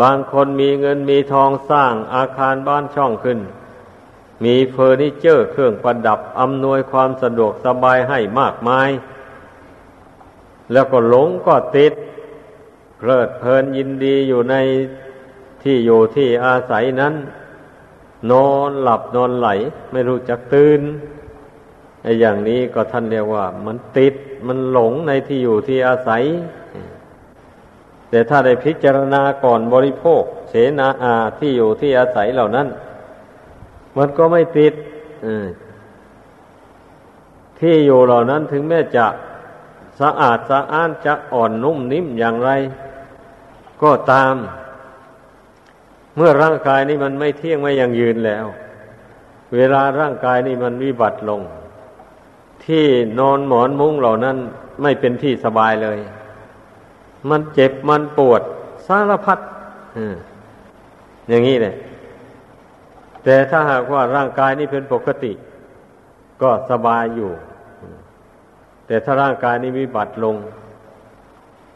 [0.00, 3.38] บางคนมีเงินมีทองสร้างอาคารบ้านช่องขึ้น
[4.44, 8.88] มีเฟอร์นิเจอร์เครื่องประดับอำนวยความสะดวกสบายให้มากมาย
[10.72, 11.92] แล้วก็หลงก็ติด
[12.98, 14.54] เพลิดเพลินยินดีอยู่ใน
[15.62, 17.14] ที่อยู่ที่อาศัยนั้น
[18.30, 19.48] นอนหลับนอนไหล
[19.92, 20.80] ไม่รู้จักตื่น
[22.02, 24.14] ไอ้อย่างนี้ก็ท่านเรียกว่า มันติด
[24.46, 26.22] มันหลงในที่อยู่ที่อาศัย
[28.10, 32.68] แต่ถ้าได้พิจารณาก่อนบริโภค เสนาอาที่อยู่ที่อาศัยเหล่านั้น
[33.96, 34.74] มันก็ไม่ติด
[37.60, 39.06] ที่อยู่เหล่านั้นถึงแม้จะ
[40.00, 42.50] สะอาดสะอ้านจะอ่อนนุ่มนิ่มอย่างไร
[43.82, 44.34] ก็ตาม
[46.16, 48.46] เมื่อร่างกายนี้มันไม่เที่ยงไม่ยังยืนแล้ว
[49.54, 51.42] เวลาร่างกายนี้มันวิบัติลง
[52.64, 52.84] ที่
[53.18, 54.36] นอนหมอนมุ้งเหล่านั้น
[54.82, 55.98] ไม่เป็นที่สบายเลย
[57.30, 58.42] มันเจ็บมันปวด
[58.86, 59.38] สารพัด
[61.28, 61.74] อย่างนี้เลย
[63.24, 65.32] แต่ถ้าหากว่าร่างกายนี้เป็นปกติ
[66.42, 67.30] ก็สบายอยู่
[68.86, 70.36] แต่ถ้าร่างกายนี้วิบัติลง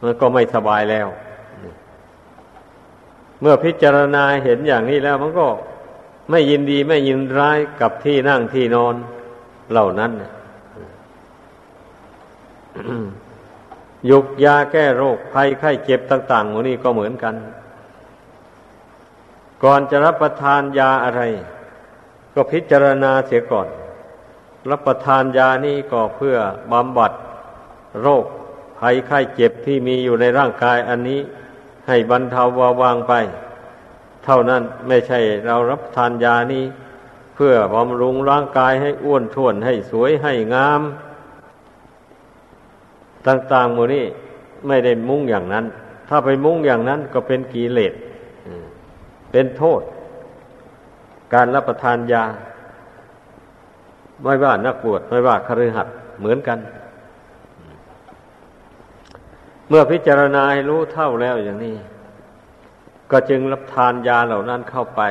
[0.01, 1.07] มันก็ไม่สบายแล้ว
[3.41, 5.47] เมื่อพิจารณาเห็นอย่างนี้แล้ว มันก็
[6.31, 8.95] ไม่ยินดีไม่ยินร้ายกับที่นั่งที่นอน
[9.71, 10.11] เหล่านั้น
[14.09, 17.35] ยุกยาแก้โรคภัยไข้เจ็บต่างๆหมดนี้ก็เหมือนกัน
[19.63, 21.21] ก่อนจะรับประทานยาอะไร
[22.33, 23.67] ก็พิจารณาเสียก่อน
[24.69, 26.35] รับประทานยานี้ก็เพื่อ
[26.71, 27.11] บำบัด
[28.01, 28.25] โรค
[28.79, 31.19] ภัยไข้เจ็บที่มีอยู่ในร่างกายอันนี้
[31.87, 33.13] ให้บรรเทาเบาบางไป
[34.25, 36.63] เท่านั้นไม่ใช่เรารับทานยานี้
[37.35, 40.81] เพื่อบำรุงร่างกายให้อ้วนท้วนให้สวยให้งาม
[43.27, 44.05] ต่างๆหมดนี้
[44.67, 45.65] ไม่ได้มุ่งอย่างนั้น
[46.09, 47.93] ถ้าไปมุ่งอย่างนั้นก็เป็นกิเลส
[49.31, 49.81] เป็นโทษ
[51.33, 52.23] การรับประทานยา
[54.23, 56.59] ไม่ว่านักบวชไม่ว่าคฤหัสถ์เหมือนกัน
[59.67, 61.75] เมื่อพิจารณาให้รู้เท่าแล้วอย่างนี้
[63.11, 65.01] ก็จึงรับทานยาเหล่านั้นเข้าไป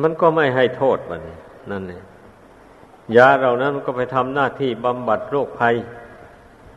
[0.00, 1.20] มันก็ไม่ให้โทษมัน
[1.70, 2.02] นั่นเอง
[3.16, 5.74] ยาเหล่านั้นก็ไปทำหน้าที่บำบัดโรคภัย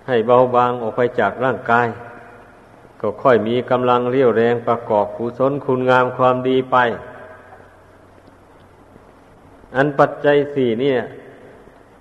[0.07, 1.87] ให้เบาบางออกไปจากร่างกาย
[3.01, 6.77] ก็ค่อยมีกำลังเรี่ยวแรงประกอบกุศลคุณงามความดีไป
[9.75, 10.99] อันปัจจัยสี่เนี่ย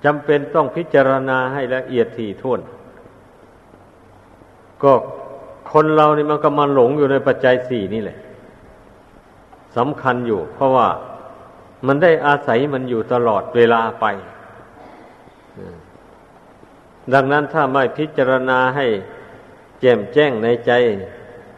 [0.05, 2.61] จำเป็นต้องพิจารณาให้ละเอียดถี่ถ้วน
[4.83, 4.93] ก็
[5.73, 8.19] คนเรานี่มันก็มาหลงอยู่ในปัจจัยสี่นี่แหละ
[9.77, 10.89] สำคัญอยู่ เพราะว่า
[11.87, 14.07] มันได้อาศัยมันอยู่ตลอดเวลาไป
[17.13, 18.87] ดังนั้นถ้าไม่พิจารณาให้
[19.81, 20.73] แจ่มแจ้งในใจ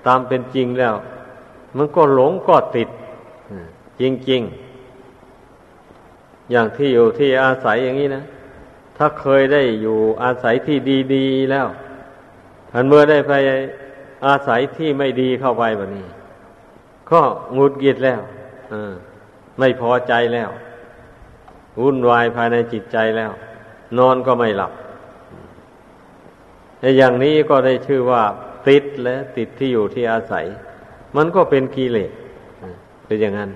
[0.07, 0.95] ตามเป็นจริงแล้ว
[1.77, 2.89] มันก็หลงก็ติด
[4.01, 4.70] จริงๆ
[6.51, 8.25] อย่างที่อยู่ที่อาศัยอย่างนี้นะ
[8.97, 10.77] ถ้าเคยได้อยู่อาศัยที่
[11.15, 11.67] ดีๆแล้ว
[12.73, 13.33] ทันเมื่อได้ไป
[14.27, 16.07] อาศัยที่ไม่ดีเข้าไปแบบนี้
[17.11, 17.21] ก็
[17.57, 18.21] งุดกิดแล้ว
[18.73, 18.75] อ
[19.59, 20.51] ไม่พอใจแล้ว
[21.81, 23.33] วุ่นวายภายในจิตใจแล้ว
[23.99, 24.73] นอนก็ไม่หลับ
[26.81, 28.23] ในอย่างนี้ก็ได้ชื่อว่า
[28.69, 30.45] ติดและติดที่อยู่ที่อาศัย
[31.17, 32.11] มันก็เป็นกิเลส
[33.07, 33.51] เป็นอย่างนั้น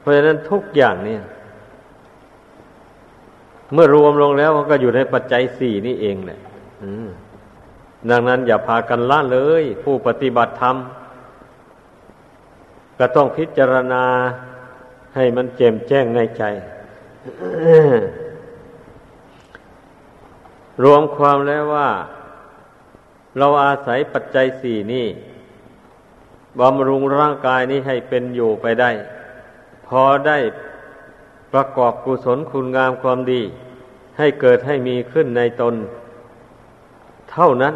[0.00, 1.22] เพราะฉะนั้นทุกอย่างเนี่ย
[3.72, 6.40] เมื่อรวมลงแล้วก็อยู่ในปัจจัยสี่นี่เองแหละ
[8.10, 10.76] ดังนั้นอย่าพากันละเลย ผู้ปฏิบัติธรรม
[12.98, 14.04] ก็ต้องพิจารณา
[15.16, 16.42] ให้มันแจ่มแจ้งในใจ
[20.84, 21.90] รวมความแล้วว่า
[23.38, 25.06] เราอาศัยปัจจัยสี่นี่
[26.60, 28.90] บำรุงร่างกายนี้ให้เป็นอยู่ไปได้
[29.86, 30.38] พอได้
[31.52, 33.40] ประกอบกุศลคุณงามความดี
[34.18, 35.74] ให้เกิดให้มีขึ้นในตน
[37.30, 37.74] เท่านั้น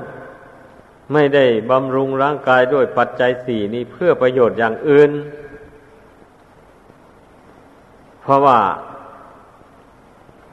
[1.12, 5.10] ไม่ได้บำรุงร่างกายด้วยปัจจัยสี่นี้เพื่อประโยชน์อย่างอื่น
[8.22, 8.60] เพราะว่า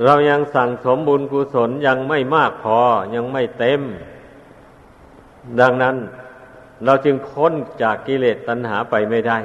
[0.03, 2.79] เรายังสั่งสมบุญกุศลยังไม่มากพอ
[3.15, 3.81] ยังไม่เต็ม
[5.59, 5.95] ดังนั้น
[6.85, 9.37] เราจึงพ้นจากกิเลสตัณหาไปไม่ได้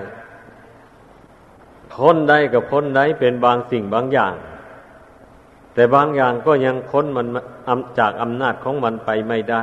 [1.94, 4.34] พ้นได้กับพ้นได้เป็นบางสิ่งบางอย่าง
[5.74, 7.26] แต่บางอย่างก็ยังพ้นมัน
[7.98, 9.62] จากอำนาจของมันไปไม่ได้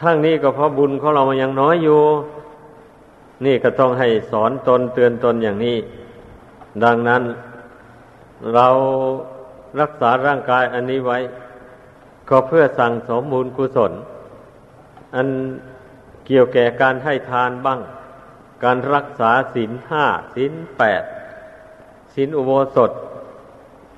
[0.00, 2.02] ทั้งนี้ก็เพราะบุญของเรามันยังน้อยอยู่
[3.44, 5.76] นี่ก็ต้องให้สอนตนเตือนตนอย่างนี้
[6.84, 7.22] ดังนั้น
[8.54, 8.68] เรา
[9.80, 11.18] รักษาร่างกายอันนี้ไว้
[12.28, 13.92] ก็เพื่อสั่งสมบุญกุศล
[15.14, 15.26] อัน
[16.26, 17.80] เกี่ยวแก่การให้ทานบ้าง
[18.64, 21.02] การรักษาศีลห้าศีลแปด
[22.14, 22.90] ศีลอุโบสถ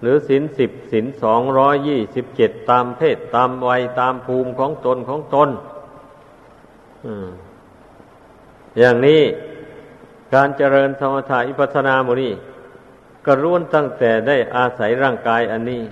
[0.01, 5.49] หรือศีลสิบศีลสองร้อยยี่สิบเจ็ดตามเพศตามวัยตามภูมิของตนของตน
[8.79, 9.23] อย่างนี้
[10.35, 12.33] การเจริญสมถะอิปัสนาโมนี่
[13.27, 15.83] ก็ล้วนตั้งแต่ได้อาศัยร่างกายอันนี้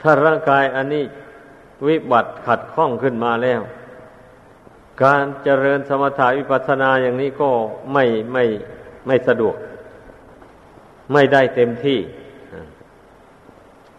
[0.00, 1.04] ถ้าร่างกายอันนี้
[1.86, 3.60] วิบัติขัดข้องขึ้นมาแล้ว
[5.04, 7.50] การเจริญสมถะวิปัสสนาอย่างนี้ก็
[7.92, 8.44] ไม่ไม่
[9.06, 9.56] ไม่สะดวก
[11.12, 11.98] ไม่ได้เต็มที่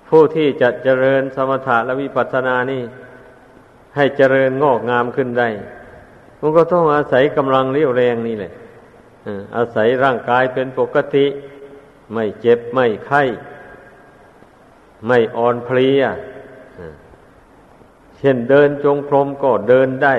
[0.10, 2.82] ผู้ที่จะเจริญสมถะและวิปัสสนานี่
[3.96, 5.50] ให้เจริญงอกงามขึ้นได้
[6.40, 8.54] มันก็ต้องอาศัยกำลังเรี่ยวแรงนี่แหละ
[9.58, 11.26] อาศัยร่างกายเป็นปกติ
[12.14, 13.24] ไม่เจ็บไม่ไข้
[15.08, 16.02] ไม่อ่อนเพลีย
[18.18, 20.16] เช่นเดินจงกรมก็เดินได้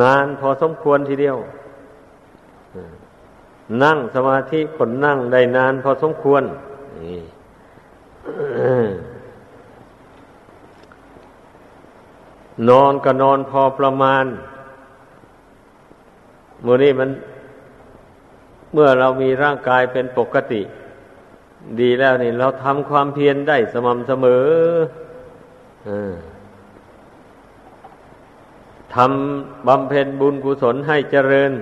[0.00, 1.36] นานพอสมควรทีเดียว
[3.82, 6.42] นั่งสมาธิคนนั่งได้นานพอสมควร
[12.68, 14.24] นอนก็นอนพอประมาณ
[16.64, 17.10] มือนี้มัน
[18.72, 20.62] เมื่อเรามีร่างกายเป็นปกติ
[21.80, 24.46] ดีแล้วนี่ เราทำความเพียรได้สม่ำเสมอ
[25.86, 25.88] อ
[28.96, 31.52] ทำบำเพ็ญบุญกุศลให้เจริญ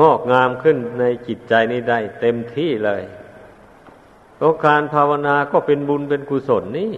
[0.00, 3.02] งอกงามขึ้นในจิตใจนี้ได้ เต็มที่เลย
[4.40, 6.92] ก็การภาวนาก็เป็นบุญเป็นกุศลนี่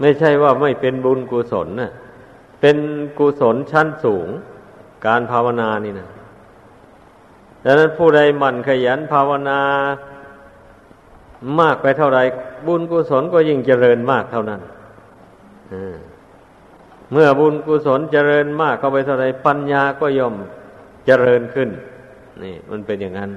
[0.00, 1.92] ไม่ใช่ว่าไม่เป็นบุญกุศลนะ
[2.60, 2.76] เป็น
[3.18, 4.28] กุศลชั้นสูง
[5.06, 6.08] การภาวนานี่นะ
[7.64, 9.60] ดังนั้นผู้ใดหมั่นขยันภาวนา
[11.60, 12.18] มากไปเท่าไร
[12.66, 14.60] บุญกุศลก็ยิ่งเจริญมากเท่านั้น
[17.12, 20.34] เมื่อบุญกุศลเจริญมากเข้าไปเท่าไรปัญญาก็ย่อม
[21.06, 21.68] เจริญขึ้น
[22.42, 23.30] นี่ มันเป็นอย่างนั้น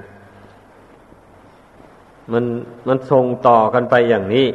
[2.32, 2.44] มัน
[2.88, 4.46] มันส่งต่อกันไปอย่างนี้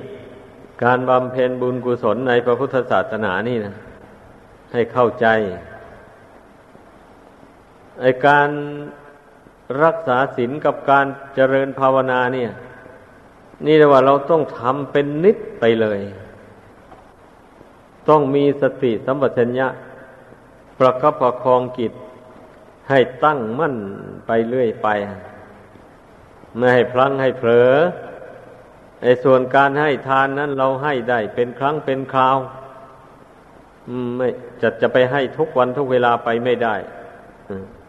[0.83, 3.75] การบำเพ็ญบุญกุศลในพระพุทธศาสนานี่นะ
[4.71, 5.27] ให้เข้าใจ
[8.01, 8.49] ไอการ
[9.83, 11.05] รักษาศีลกับการ
[11.35, 12.51] เจริญภาวนาเนี่ย
[13.65, 15.99] นี่เรียกว่าเราต้องทำเป็นนิดไปเลย
[18.09, 19.67] ต้องมีสติสัมปชัญญะ
[20.79, 21.93] ประคับประคองกิจ
[22.89, 23.75] ให้ตั้งมั่น
[24.25, 24.87] ไปเรื่อยไป
[26.57, 27.71] ไม่ให้พลั้งให้เผลอ
[29.03, 32.37] ไอ้ส่วนการให้ทานนั้นเราให้ได้เป็นครั้งเป็นคราว
[34.17, 34.27] ไม่
[34.61, 36.75] จะจะไปให้ทุกวันทุกเวลาไปไม่ได้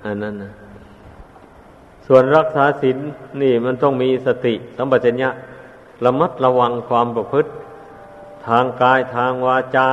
[0.04, 0.52] อันนั้นนะ
[2.06, 2.98] ส่วนรักษาศีล
[3.42, 5.30] นี่มันต้องมีสติสัมปชัญญะ
[6.04, 7.50] ระมัดระวังความประพฤติ
[8.48, 9.88] ทางกายทางวาจา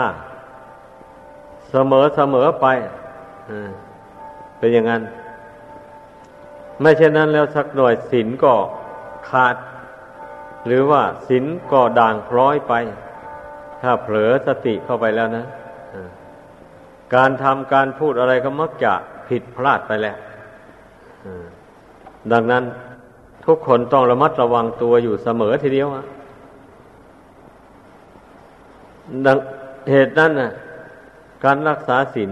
[1.70, 2.68] เสมอเสมอไป
[4.58, 5.02] เป็นอย่างนั้น
[6.82, 8.54] ไม่เช่นนั้นแล้วสักหน่อยศีลก็
[9.30, 9.56] ขาด
[10.66, 12.74] หรือว่าศีลก็ด่างพร้อยไป
[13.82, 15.46] ถ้าเผลอสติเข้าไปแล้วนะ
[17.16, 18.94] การทำการพูดอะไรก็มักจะ
[19.28, 20.18] ผิดพลาดไปแล้ว
[22.32, 22.64] ดังนั้น
[23.46, 25.88] ทุกคนต้องระมัดระวังตัวอยู่เสมอทีเดียว
[29.26, 29.38] ดัง
[29.92, 30.52] เหตุนั้นนะ
[31.44, 32.32] การรักษาศีล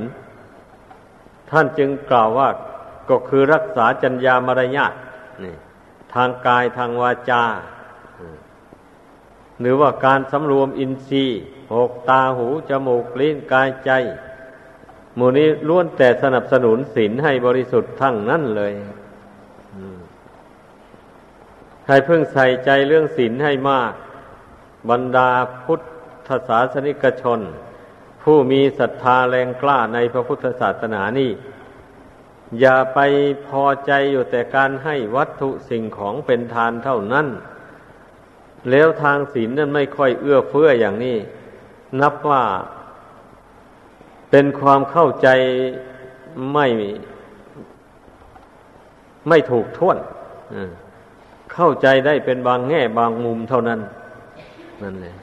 [1.49, 2.49] ท่านจึงกล่าวว่า
[3.09, 4.93] ก็คือรักษาจัญญามารยาท
[6.13, 7.43] ทางกายทางวาจา
[9.59, 11.41] หรือว่าการสำรวมอินทรีย์
[11.75, 13.91] หกตาหู จมูกลิ้นกายใจ
[15.15, 18.73] หมู่นี้ล้วนแต่สนับสนุนศีลให้บริสุทธิ์ทั้งนั้นเลย
[21.88, 23.93] ให้เพิ่งใส่ใจเรื่องศีลให้มาก
[24.89, 25.30] บรรดา
[25.63, 25.82] พุทธ
[26.47, 27.39] ศาสนิกชน
[28.23, 31.32] ผู้มีศรัทธาแรงกล้าในพระพุทธศาสนานี่
[32.59, 32.99] อย่าไป
[33.47, 37.28] พอใจอยู่แต่การให้วัตถุสิ่งของเป็นทานเท่านั้น
[38.71, 41.17] แล้วทางศีลนั้นไม่ค่อยเอื้อเฟื้ออย่างนี้
[42.01, 42.43] นับว่า
[44.32, 45.28] เป็นความเข้าใจ
[46.53, 46.67] ไม่
[49.30, 49.97] ไม่ถูกท่วน
[51.53, 53.80] เข้าใจได้เป็นบางแง่บางมุมเท่านั้น
[54.84, 55.15] นั่นเลย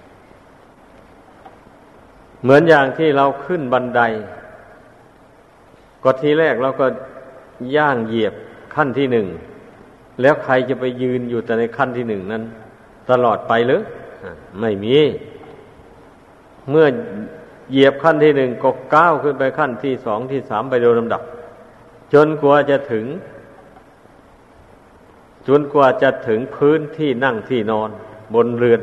[2.45, 4.03] เหมือนอย่างที่เราขึ้นบันได
[6.03, 6.87] ก็ทีแรกเราก็
[7.77, 8.35] ย่างเหยียบ
[8.75, 9.27] ขั้นที่หนึ่ง
[10.21, 12.43] แล้วใครจะไปยืนอยู่แต่ในขั้นที่หนึ่งนั้น
[13.11, 13.83] ตลอดไปหรือ
[14.61, 14.97] ไม่มี
[16.71, 16.87] เมื่อ
[17.71, 21.23] เหยียบขั้นที่หนึ่งก็ก้าวขึ้นไปขั้นที่สองที่สามไปโดยลำดับ
[22.15, 23.07] จนกว่าจะถึง
[25.49, 27.91] จนกว่าจะถึงพื้นที่นั่งที่นอน
[28.35, 28.81] บนเรือน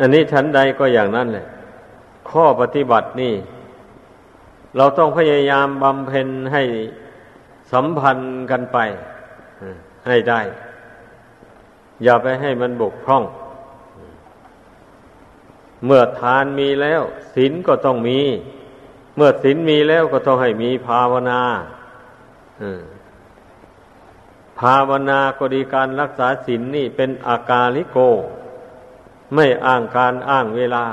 [0.00, 1.46] อันนี้ชั้นใดก็อย่างนั้นแหละ
[2.30, 3.34] ข้อปฏิบัตินี่
[4.76, 6.62] เราต้องพยายามบำเพ็ญให้
[7.72, 8.78] สัมพันธ์กันไป
[10.06, 10.40] ให้ได้
[12.02, 13.24] อย่าไปให้มันบกพร่อง
[15.84, 17.02] เมื่อทานมีแล้ว
[17.34, 18.20] ศีลก็ต้องมี
[19.16, 21.40] เมื่อศีลมีแล้วก็ต้องให้มีภาวนา
[24.60, 27.98] ภาวนาก็ดีการรักษาศีลนนี่เป็นอากาลิโก
[29.34, 30.84] ไม่อ้างการอ้างเวลา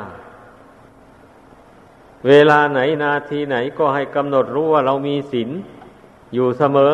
[2.27, 5.49] เวลาไหนนาทีไหนก็ให้กำหนดรู้ว่าเรามีศีล
[6.33, 6.93] อยู่เสมอ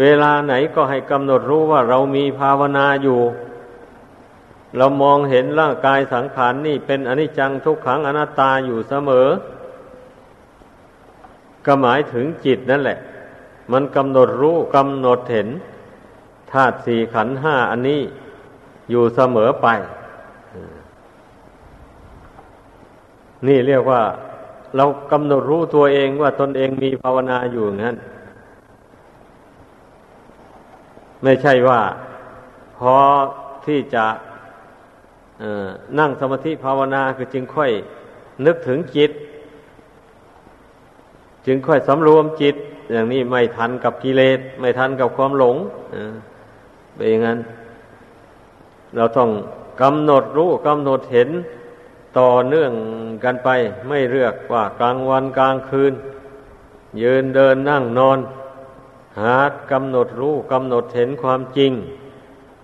[0.00, 3.20] เวลาไหนก็ให้กำหนดรู้ว่าเรามีภาวนาอยู่
[4.76, 9.28] เรามองเห็นร่างกายสังขารนนี่เป็นอนิจจังทุกขังอนัตตาอยู่เสมอ
[11.66, 12.98] ก็หมายถึงจิตนั่นแหละ
[13.72, 15.48] มันกำหนดรู้กำหนดเห็น
[16.52, 18.00] ธาตุสี่ขันห้าอันนี้
[18.90, 19.66] อยู่เสมอไป
[23.46, 24.02] นี่เรียกว่า
[24.76, 27.96] เรากำหนดรู้ตัวเองว่าตนเองมีภาวนาอยู่งั้น
[31.22, 31.80] ไม่ใช่ว่า
[32.78, 32.94] พอ
[33.66, 34.04] ที่จะ
[35.98, 37.70] นั่งสมาธิภาวนาคือจึงค่อย
[38.46, 39.10] นึกถึงจิต
[41.46, 42.54] จึงค่อยสำรวมจิต
[42.92, 45.56] อย่างนี้ไม่ทันกับกิเลสไม่ทันกับความหลง
[46.94, 47.38] เป็นอย่างนั้น
[48.96, 49.30] เราต้อง
[49.82, 51.30] กำหนดรู้กำหนดเห็น
[52.18, 52.72] ต่อเนื่อง
[53.24, 53.48] กันไป
[53.88, 55.92] ไม่เลือกว่ากลางวันกลางคืน
[57.02, 58.18] ยืนเดินนั่งนอน
[59.20, 59.36] หา
[59.70, 61.72] กำหนดรู้กำหนดเห็นความจริง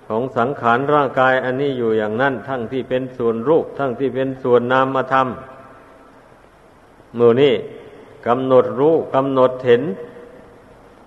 [0.06, 5.28] ของสังขารร่างกายอันนี้อยู่อย่างนั้น ทั้งที่เป็นส่วนรูป ทั้งที่เป็นส่วนนามธรรม
[7.18, 7.54] มือนี่
[8.26, 9.82] กำหนดรู้กำหนดเห็น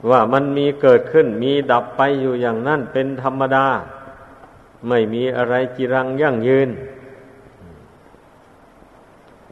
[0.09, 3.65] ว่ามันมีเกิดขึ้นมีดับไปอยู่อย่างนั้นเป็นธรรมดา
[4.87, 6.69] ไม่มีอะไรจีรังยั่งยืน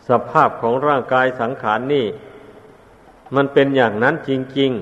[0.08, 2.06] สภาพของร่างกายสังขารนนี่
[3.36, 4.82] มันเป็นอย่างนั้นจริง ๆ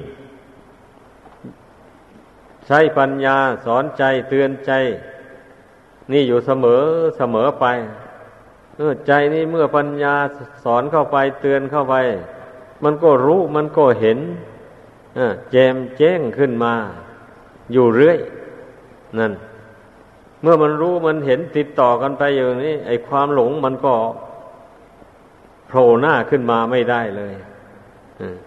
[2.66, 4.72] ใช้ปัญญาสอนใจเตือนใจ
[6.12, 6.82] นี่อยู่เสมอ
[7.18, 7.66] เสมอไป
[9.08, 10.16] ใจนี่เมื่อปัญญา
[10.64, 11.96] สอนเข้าไปเตือนเข้าไป
[12.84, 14.20] มันก็รู้มันก็เห็น
[15.52, 16.74] แจมแจ้งขึ้นมา
[17.74, 18.20] อยู่เรื่อย
[19.18, 19.34] นั่น
[20.42, 23.94] เมื่อมันรู้มันเห็นติดต่อกันไปอย่างนี้ ไอ้ความหลงมันก็
[25.68, 27.34] โผล่หน้าขึ้นมาไม่ได้เลย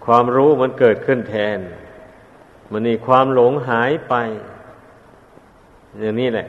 [0.04, 1.58] ความรู้มันเกิดขึ้นแทน
[2.70, 4.14] มันนี่ความหลงหายไป
[6.00, 6.48] อย่างนี้แหละ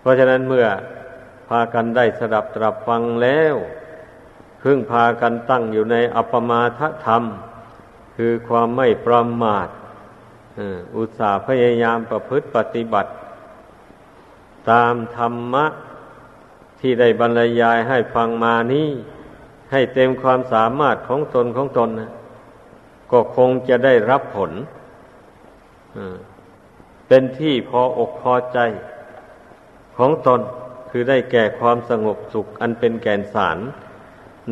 [0.00, 0.66] เพราะฉะนั้นเมื่อ
[1.48, 3.54] พากันได้สดับตรับฟังแล้ว
[4.62, 7.22] พึ่งพากันตั้งอยู่ในอัปมาทธรรม
[8.16, 9.68] คือความไม่ประมาท
[10.96, 13.10] อุตสาห์พยายามประพฤติปฏิบัติ
[14.70, 15.66] ตามธรรมะ
[16.80, 18.88] ที่ได้บรรยายให้ฟังมานี้
[19.72, 22.10] ให้เต็มความสามารถของตนของตนนะ
[23.12, 24.52] ก็คงจะได้รับผล
[27.08, 28.58] เป็นที่พออกพอใจ
[29.96, 30.40] ของตน
[30.90, 33.58] คือได้แก่ความสงบสุขอันเป็นแก่นสาร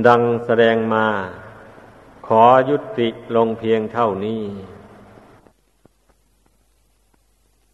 [0.06, 1.06] ดังแสดงมา
[2.26, 4.42] ขอยุติลงเพียงเท่านี้